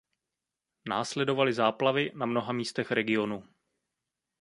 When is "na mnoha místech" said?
2.15-2.91